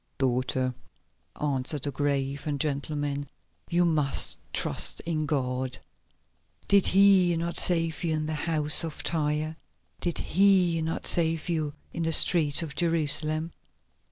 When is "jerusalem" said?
12.73-13.51